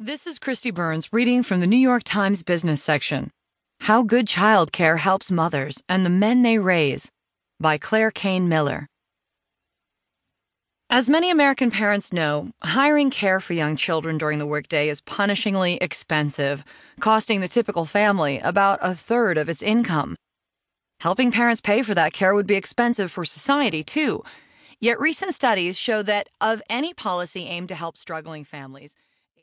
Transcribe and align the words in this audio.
This 0.00 0.26
is 0.26 0.40
Kristi 0.40 0.74
Burns 0.74 1.12
reading 1.12 1.44
from 1.44 1.60
the 1.60 1.68
New 1.68 1.76
York 1.76 2.02
Times 2.02 2.42
business 2.42 2.82
section 2.82 3.30
How 3.82 4.02
Good 4.02 4.26
Child 4.26 4.72
Care 4.72 4.96
Helps 4.96 5.30
Mothers 5.30 5.84
and 5.88 6.04
the 6.04 6.10
Men 6.10 6.42
They 6.42 6.58
Raise 6.58 7.12
by 7.60 7.78
Claire 7.78 8.10
Cain 8.10 8.48
Miller. 8.48 8.88
As 10.90 11.08
many 11.08 11.30
American 11.30 11.70
parents 11.70 12.12
know, 12.12 12.50
hiring 12.60 13.08
care 13.08 13.38
for 13.38 13.52
young 13.52 13.76
children 13.76 14.18
during 14.18 14.40
the 14.40 14.46
workday 14.46 14.88
is 14.88 15.00
punishingly 15.00 15.78
expensive, 15.80 16.64
costing 16.98 17.40
the 17.40 17.46
typical 17.46 17.84
family 17.84 18.40
about 18.40 18.80
a 18.82 18.96
third 18.96 19.38
of 19.38 19.48
its 19.48 19.62
income. 19.62 20.16
Helping 20.98 21.30
parents 21.30 21.60
pay 21.60 21.84
for 21.84 21.94
that 21.94 22.12
care 22.12 22.34
would 22.34 22.48
be 22.48 22.56
expensive 22.56 23.12
for 23.12 23.24
society, 23.24 23.84
too. 23.84 24.24
Yet 24.80 24.98
recent 24.98 25.34
studies 25.34 25.78
show 25.78 26.02
that 26.02 26.30
of 26.40 26.64
any 26.68 26.92
policy 26.92 27.46
aimed 27.46 27.68
to 27.68 27.76
help 27.76 27.96
struggling 27.96 28.42
families, 28.42 28.96